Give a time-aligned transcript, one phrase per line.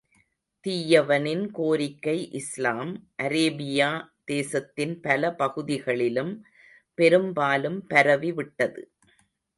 [0.65, 2.93] தீயவனின் கோரிக்கை இஸ்லாம்,
[3.23, 3.89] அரேபியா
[4.25, 6.33] தேசத்தின் பல பகுதிகளிலும்
[6.97, 8.83] பெரும்பாலும் பரவி விட்டது.